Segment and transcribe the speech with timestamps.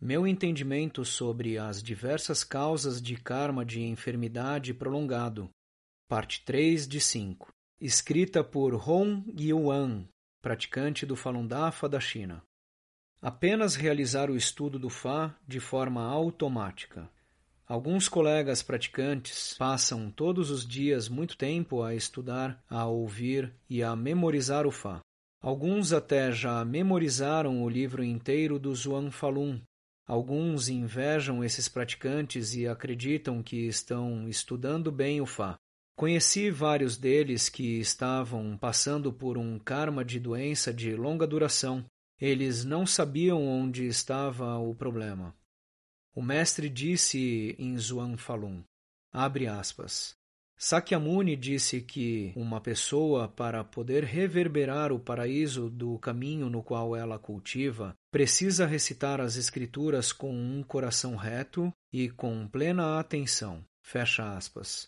[0.00, 5.50] Meu entendimento sobre as diversas causas de karma de enfermidade prolongado,
[6.08, 10.08] parte 3 de 5, escrita por Hong Yuan,
[10.40, 12.42] praticante do Falun Dafa da China.
[13.20, 17.10] Apenas realizar o estudo do Fá de forma automática
[17.70, 23.94] Alguns colegas praticantes passam todos os dias muito tempo a estudar, a ouvir e a
[23.94, 24.98] memorizar o Fá.
[25.40, 29.60] Alguns até já memorizaram o livro inteiro do Zhuang Falun.
[30.10, 35.54] Alguns invejam esses praticantes e acreditam que estão estudando bem o Fá.
[35.94, 41.86] Conheci vários deles que estavam passando por um karma de doença de longa duração.
[42.20, 45.32] Eles não sabiam onde estava o problema.
[46.12, 48.64] O mestre disse em Zhuang Falun,
[49.12, 50.16] abre aspas,
[50.62, 57.18] Sakyamuni disse que uma pessoa, para poder reverberar o paraíso do caminho no qual ela
[57.18, 63.64] cultiva, precisa recitar as escrituras com um coração reto e com plena atenção.
[63.82, 64.86] Fecha aspas.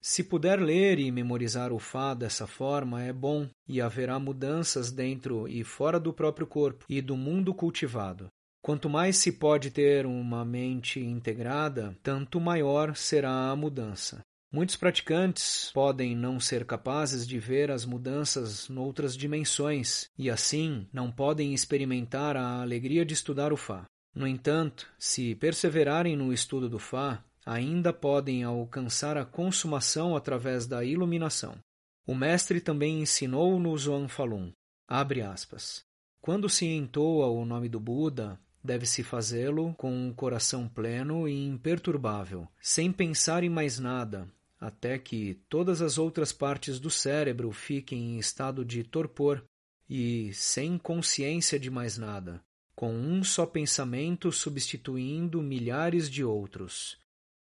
[0.00, 5.46] Se puder ler e memorizar o Fá dessa forma, é bom, e haverá mudanças dentro
[5.46, 8.28] e fora do próprio corpo e do mundo cultivado.
[8.62, 14.22] Quanto mais se pode ter uma mente integrada, tanto maior será a mudança.
[14.52, 21.08] Muitos praticantes podem não ser capazes de ver as mudanças noutras dimensões e, assim, não
[21.10, 23.84] podem experimentar a alegria de estudar o Fá.
[24.12, 30.84] No entanto, se perseverarem no estudo do Fá, ainda podem alcançar a consumação através da
[30.84, 31.56] iluminação.
[32.04, 34.50] O mestre também ensinou no Zhuang Falun,
[34.88, 35.84] aspas,
[36.20, 42.46] quando se entoa o nome do Buda, Deve-se fazê-lo com um coração pleno e imperturbável,
[42.60, 44.28] sem pensar em mais nada,
[44.60, 49.42] até que todas as outras partes do cérebro fiquem em estado de torpor
[49.88, 52.44] e sem consciência de mais nada,
[52.74, 56.98] com um só pensamento substituindo milhares de outros.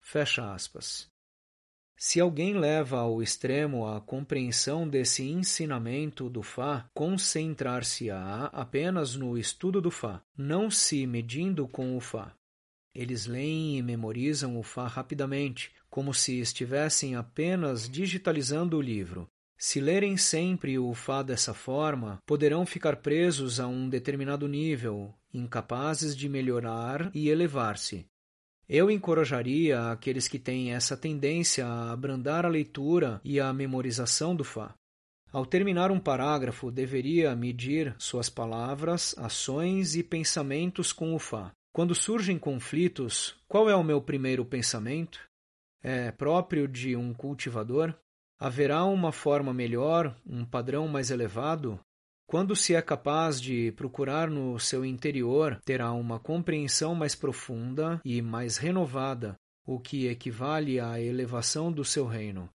[0.00, 1.10] Fecha aspas.
[1.96, 9.80] Se alguém leva ao extremo a compreensão desse ensinamento do Fá, concentrar-se-á apenas no estudo
[9.80, 12.34] do Fá, não se medindo com o Fá.
[12.94, 19.26] Eles leem e memorizam o Fá rapidamente, como se estivessem apenas digitalizando o livro.
[19.56, 26.16] Se lerem sempre o Fá dessa forma, poderão ficar presos a um determinado nível, incapazes
[26.16, 28.04] de melhorar e elevar-se.
[28.68, 34.44] Eu encorajaria aqueles que têm essa tendência a abrandar a leitura e a memorização do
[34.44, 34.74] Fá.
[35.32, 41.52] Ao terminar um parágrafo, deveria medir suas palavras, ações e pensamentos com o Fá.
[41.72, 45.18] Quando surgem conflitos, qual é o meu primeiro pensamento?
[45.82, 47.94] É próprio de um cultivador?
[48.38, 51.80] Haverá uma forma melhor, um padrão mais elevado?
[52.26, 58.20] Quando se é capaz de procurar no seu interior, terá uma compreensão mais profunda e
[58.20, 59.34] mais renovada,
[59.66, 62.50] o que equivale à elevação do seu reino.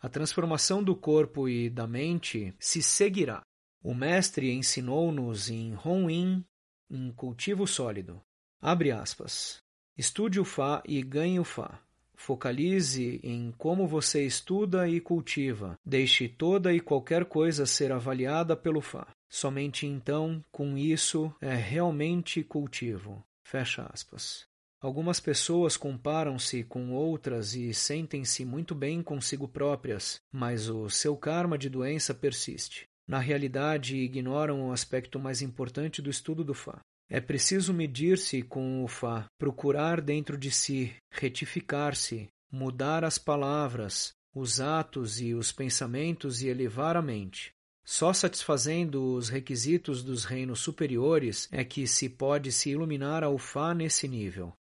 [0.00, 3.42] A transformação do corpo e da mente se seguirá.
[3.80, 6.44] O mestre ensinou-nos em Hong
[6.90, 8.20] em cultivo sólido.
[8.60, 9.58] Abre aspas.
[9.96, 11.80] Estude o Fá e ganhe o Fá.
[12.14, 15.78] Focalize em como você estuda e cultiva.
[15.84, 19.06] Deixe toda e qualquer coisa ser avaliada pelo Fá.
[19.28, 23.22] Somente então, com isso, é realmente cultivo.
[23.44, 24.46] Fecha aspas.
[24.80, 31.56] Algumas pessoas comparam-se com outras e sentem-se muito bem consigo próprias, mas o seu karma
[31.56, 32.86] de doença persiste.
[33.06, 36.80] Na realidade, ignoram o aspecto mais importante do estudo do Fá.
[37.08, 44.60] É preciso medir-se com o Fá, procurar dentro de si, retificar-se, mudar as palavras, os
[44.60, 47.52] atos e os pensamentos e elevar a mente.
[47.84, 53.72] Só satisfazendo os requisitos dos reinos superiores é que se pode se iluminar ao Fá
[53.72, 54.52] nesse nível.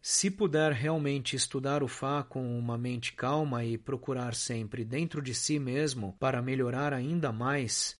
[0.00, 5.32] Se puder realmente estudar o Fá com uma mente calma e procurar sempre dentro de
[5.32, 7.96] si mesmo para melhorar ainda mais,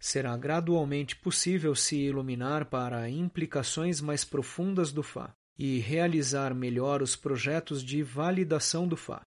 [0.00, 7.14] será gradualmente possível se iluminar para implicações mais profundas do Fá e realizar melhor os
[7.14, 9.20] projetos de validação do Fá.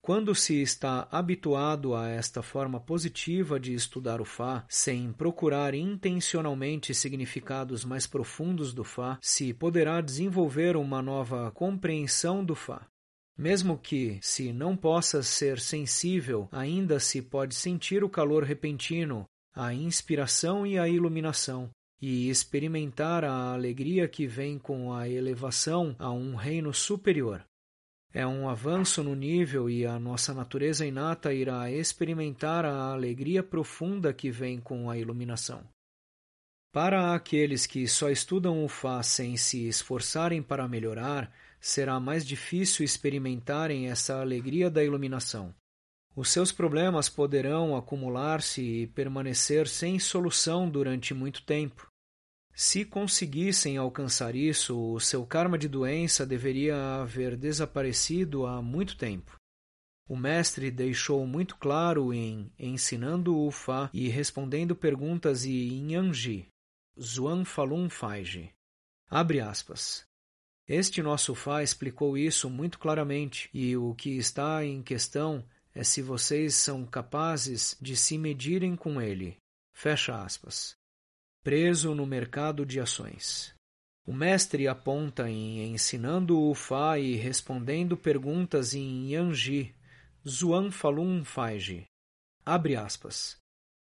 [0.00, 6.94] Quando se está habituado a esta forma positiva de estudar o Fá, sem procurar intencionalmente
[6.94, 12.86] significados mais profundos do Fá, se poderá desenvolver uma nova compreensão do Fá.
[13.36, 19.24] Mesmo que se não possa ser sensível, ainda se pode sentir o calor repentino,
[19.54, 21.70] a inspiração e a iluminação,
[22.00, 27.44] e experimentar a alegria que vem com a elevação a um reino superior
[28.14, 34.14] é um avanço no nível e a nossa natureza inata irá experimentar a alegria profunda
[34.14, 35.66] que vem com a iluminação.
[36.72, 42.84] Para aqueles que só estudam o Fá sem se esforçarem para melhorar, será mais difícil
[42.84, 45.52] experimentarem essa alegria da iluminação.
[46.16, 51.88] Os seus problemas poderão acumular-se e permanecer sem solução durante muito tempo.
[52.54, 59.36] Se conseguissem alcançar isso, o seu karma de doença deveria haver desaparecido há muito tempo.
[60.08, 66.46] O mestre deixou muito claro em Ensinando o Fá e Respondendo Perguntas e Nhanji,
[67.00, 68.52] Zhuang Falun Faiji.
[69.10, 70.06] Abre aspas.
[70.68, 75.44] Este nosso Fá explicou isso muito claramente e o que está em questão
[75.74, 79.36] é se vocês são capazes de se medirem com ele.
[79.72, 80.76] Fecha aspas
[81.44, 83.54] preso no mercado de ações.
[84.06, 89.74] O mestre aponta em Ensinando o Fá e Respondendo Perguntas em Yanji,
[90.26, 91.84] Zuan Falun Faiji.
[92.44, 93.36] Abre aspas.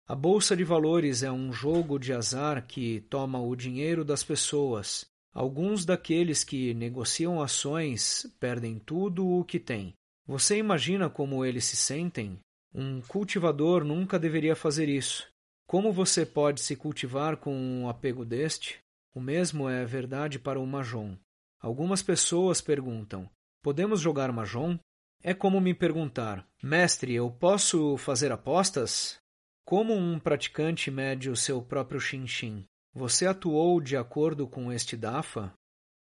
[0.08, 5.06] A bolsa de valores é um jogo de azar que toma o dinheiro das pessoas.
[5.34, 9.94] Alguns daqueles que negociam ações perdem tudo o que têm.
[10.30, 12.38] Você imagina como eles se sentem?
[12.72, 15.28] Um cultivador nunca deveria fazer isso.
[15.66, 18.80] Como você pode se cultivar com um apego deste?
[19.16, 21.18] O mesmo é verdade para o Mahjong.
[21.60, 23.28] Algumas pessoas perguntam:
[23.64, 24.80] Podemos jogar Mahjong?
[25.24, 29.18] É como me perguntar: Mestre, eu posso fazer apostas?
[29.66, 32.66] Como um praticante mede o seu próprio Shinshin?
[32.94, 35.52] Você atuou de acordo com este DAFA?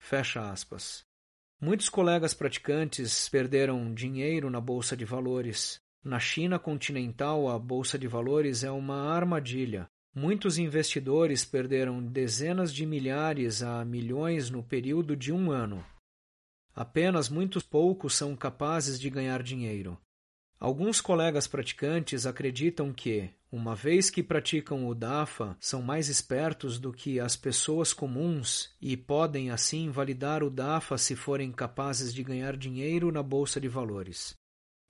[0.00, 1.05] Fecha aspas.
[1.58, 5.80] Muitos colegas praticantes perderam dinheiro na bolsa de valores.
[6.04, 9.88] Na China continental, a bolsa de valores é uma armadilha.
[10.14, 15.82] Muitos investidores perderam dezenas de milhares a milhões no período de um ano.
[16.74, 19.98] Apenas muitos poucos são capazes de ganhar dinheiro.
[20.60, 26.92] Alguns colegas praticantes acreditam que, uma vez que praticam o DAFA, são mais espertos do
[26.92, 32.56] que as pessoas comuns e podem assim validar o DAFA se forem capazes de ganhar
[32.56, 34.34] dinheiro na bolsa de valores.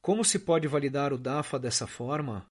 [0.00, 2.47] Como se pode validar o DAFA dessa forma?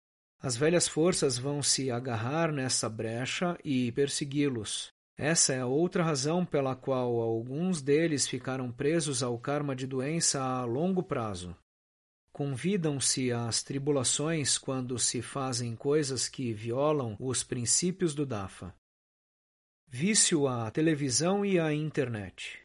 [0.42, 4.88] As velhas forças vão se agarrar nessa brecha e persegui-los.
[5.18, 10.64] Essa é outra razão pela qual alguns deles ficaram presos ao karma de doença a
[10.64, 11.54] longo prazo.
[12.32, 18.74] Convidam-se às tribulações quando se fazem coisas que violam os princípios do DAFA.
[19.88, 22.60] Vício à televisão e à internet.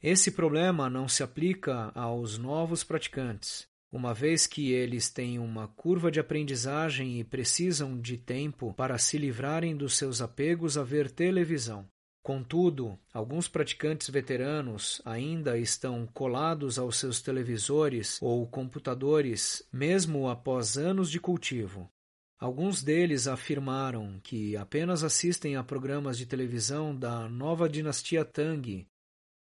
[0.00, 6.10] Esse problema não se aplica aos novos praticantes, uma vez que eles têm uma curva
[6.10, 11.88] de aprendizagem e precisam de tempo para se livrarem dos seus apegos a ver televisão.
[12.26, 21.08] Contudo, alguns praticantes veteranos ainda estão colados aos seus televisores ou computadores, mesmo após anos
[21.08, 21.88] de cultivo.
[22.36, 28.84] Alguns deles afirmaram que apenas assistem a programas de televisão da nova dinastia Tang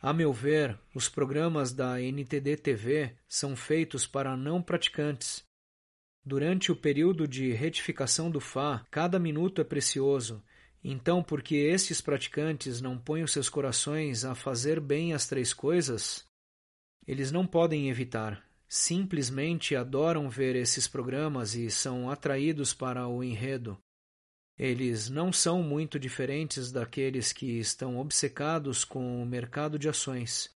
[0.01, 5.43] a meu ver, os programas da NTD TV são feitos para não praticantes.
[6.23, 10.41] Durante o período de retificação do Fá, cada minuto é precioso.
[10.83, 16.25] Então, porque estes praticantes não põem os seus corações a fazer bem as três coisas,
[17.09, 18.47] eles não podem evitar.
[18.67, 23.75] Simplesmente adoram ver esses programas e são atraídos para o enredo.
[24.55, 30.51] Eles não são muito diferentes daqueles que estão obcecados com o mercado de ações.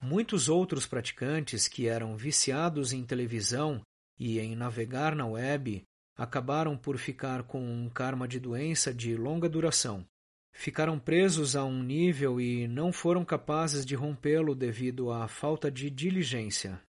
[0.00, 3.82] Muitos outros praticantes que eram viciados em televisão
[4.18, 5.84] e em navegar na web
[6.18, 10.04] acabaram por ficar com um karma de doença de longa duração.
[10.52, 15.88] Ficaram presos a um nível e não foram capazes de rompê-lo devido à falta de
[15.88, 16.82] diligência.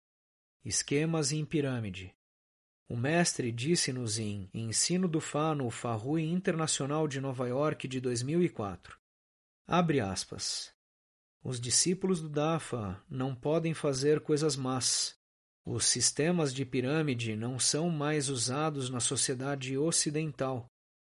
[0.65, 2.15] Esquemas em pirâmide.
[2.89, 8.99] O mestre disse-nos em Ensino do Fá no Farrui Internacional de Nova York de 2004.
[9.67, 10.73] Abre aspas.
[11.45, 15.18] Os discípulos do Dafa não podem fazer coisas más.
[15.71, 20.65] Os sistemas de pirâmide não são mais usados na sociedade ocidental.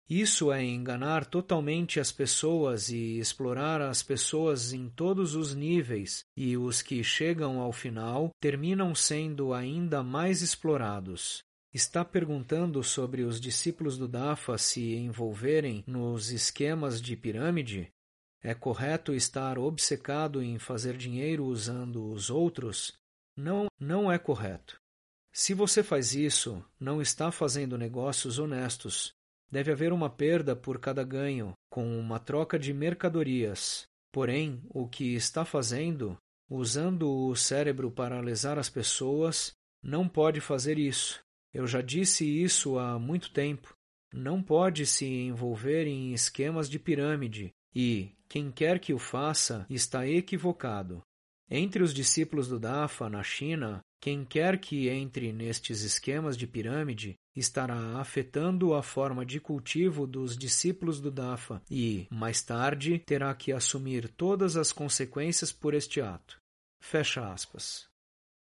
[0.09, 6.55] Isso é enganar totalmente as pessoas e explorar as pessoas em todos os níveis, e
[6.55, 11.43] os que chegam ao final terminam sendo ainda mais explorados.
[11.73, 17.91] Está perguntando sobre os discípulos do Dafa se envolverem nos esquemas de pirâmide?
[18.41, 22.93] É correto estar obcecado em fazer dinheiro usando os outros?
[23.35, 24.79] Não, não é correto.
[25.31, 29.13] Se você faz isso, não está fazendo negócios honestos,
[29.55, 33.87] Deve haver uma perda por cada ganho, com uma troca de mercadorias.
[34.11, 36.17] Porém, o que está fazendo,
[36.49, 41.21] usando o cérebro para lesar as pessoas, não pode fazer isso.
[41.53, 43.73] Eu já disse isso há muito tempo.
[44.13, 50.07] Não pode se envolver em esquemas de pirâmide e, quem quer que o faça, está
[50.07, 51.01] equivocado.
[51.49, 57.15] Entre os discípulos do Dafa, na China, quem quer que entre nestes esquemas de pirâmide
[57.35, 63.51] estará afetando a forma de cultivo dos discípulos do Dafa e, mais tarde, terá que
[63.51, 66.39] assumir todas as consequências por este ato.
[66.81, 67.87] Fecha aspas.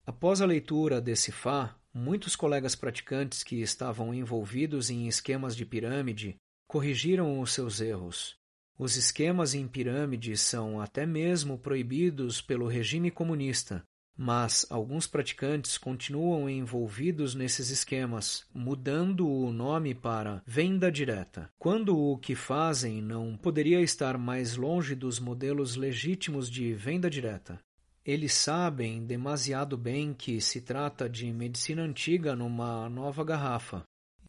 [0.05, 6.37] Após a leitura desse Fá, muitos colegas praticantes que estavam envolvidos em esquemas de pirâmide
[6.69, 8.37] corrigiram os seus erros.
[8.78, 13.83] Os esquemas em pirâmide são até mesmo proibidos pelo regime comunista,
[14.14, 22.18] mas alguns praticantes continuam envolvidos nesses esquemas, mudando o nome para venda direta, quando o
[22.18, 27.59] que fazem não poderia estar mais longe dos modelos legítimos de venda direta.
[28.04, 33.83] Eles sabem demasiado bem que se trata de medicina antiga numa nova garrafa.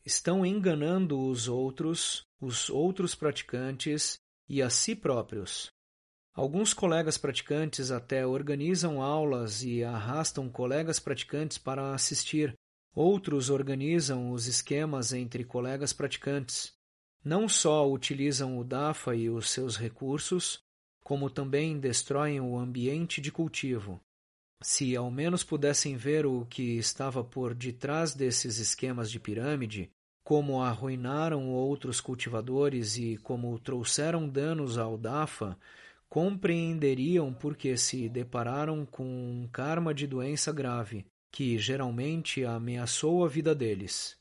[0.06, 5.72] Estão enganando os outros, os outros praticantes e a si próprios.
[6.34, 12.54] Alguns colegas praticantes até organizam aulas e arrastam colegas praticantes para assistir.
[12.94, 16.74] Outros organizam os esquemas entre colegas praticantes.
[17.24, 20.60] Não só utilizam o DAFA e os seus recursos,
[21.04, 24.00] como também destroem o ambiente de cultivo.
[24.62, 29.90] Se ao menos pudessem ver o que estava por detrás desses esquemas de pirâmide,
[30.28, 35.58] como arruinaram outros cultivadores e como trouxeram danos ao DAFA,
[36.10, 43.56] compreenderiam porque se depararam com um karma de doença grave, que geralmente ameaçou a vida
[43.56, 44.18] deles.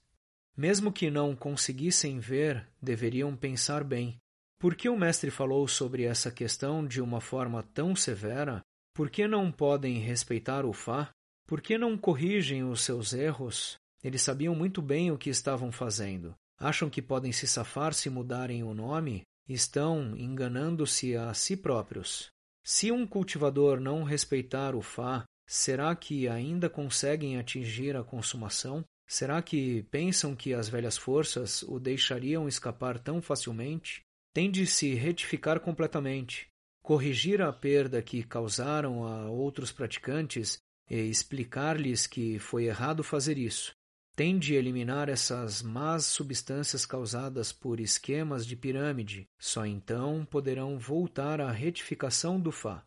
[0.57, 4.17] Mesmo que não conseguissem ver, deveriam pensar bem.
[4.61, 8.63] Por que o mestre falou sobre essa questão de uma forma tão severa?
[8.95, 11.11] Por que não podem respeitar o Fá?
[11.49, 13.77] Por que não corrigem os seus erros?
[14.03, 16.35] Eles sabiam muito bem o que estavam fazendo.
[16.59, 19.23] Acham que podem se safar se mudarem o nome?
[19.49, 22.29] estão enganando-se a si próprios.
[22.65, 28.85] Se um cultivador não respeitar o Fá, será que ainda conseguem atingir a consumação?
[29.07, 34.01] Será que pensam que as velhas forças o deixariam escapar tão facilmente?
[34.35, 36.49] Tem de se retificar completamente,
[36.83, 40.59] corrigir a perda que causaram a outros praticantes
[40.91, 43.73] e explicar-lhes que foi errado fazer isso
[44.17, 51.39] tem de eliminar essas más substâncias causadas por esquemas de pirâmide, só então poderão voltar
[51.39, 52.83] à retificação do Fá.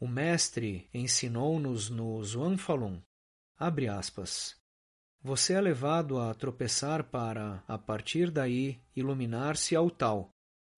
[0.00, 3.02] O mestre ensinou-nos no Zhuang Falun,
[3.58, 4.56] abre aspas,
[5.22, 10.30] você é levado a tropeçar para, a partir daí, iluminar-se ao tal.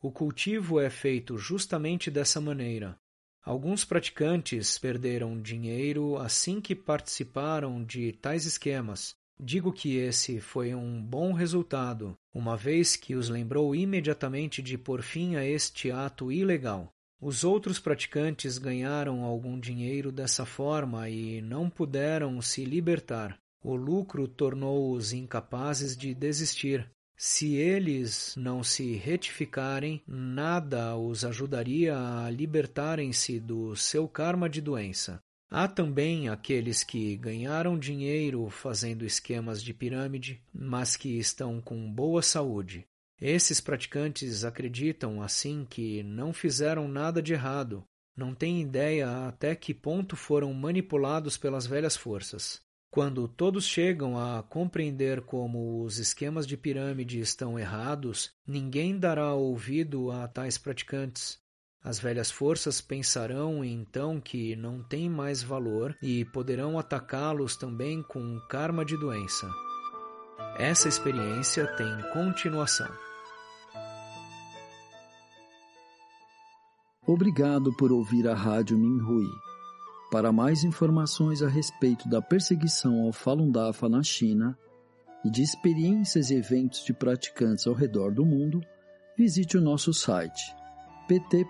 [0.03, 2.99] O cultivo é feito justamente dessa maneira.
[3.43, 11.03] Alguns praticantes perderam dinheiro assim que participaram de tais esquemas, Digo que esse foi um
[11.03, 16.93] bom resultado, uma vez que os lembrou imediatamente de pôr fim a este ato ilegal.
[17.21, 23.39] Os outros praticantes ganharam algum dinheiro dessa forma e não puderam se libertar.
[23.63, 26.87] O lucro tornou-os incapazes de desistir.
[27.17, 35.23] Se eles não se retificarem, nada os ajudaria a libertarem-se do seu karma de doença.
[35.51, 42.23] Há também aqueles que ganharam dinheiro fazendo esquemas de pirâmide, mas que estão com boa
[42.23, 42.87] saúde.
[43.21, 47.85] Esses praticantes acreditam assim que não fizeram nada de errado,
[48.17, 52.63] não têm ideia até que ponto foram manipulados pelas velhas forças.
[52.91, 60.13] Quando todos chegam a compreender como os esquemas de pirâmide estão errados, ninguém dará ouvido
[60.13, 61.41] a tais praticantes,
[61.85, 68.41] as velhas forças pensarão então que não têm mais valor e poderão atacá-los também com
[68.49, 69.47] karma de doença.
[70.57, 72.91] Essa experiência tem continuação.
[77.07, 79.29] Obrigado por ouvir a Rádio Minhui.
[80.11, 84.59] Para mais informações a respeito da perseguição ao Falun Dafa na China,
[85.23, 88.63] e de experiências e eventos de praticantes ao redor do mundo,
[89.19, 90.64] visite o nosso site
[91.09, 91.45] pt.minrui.org.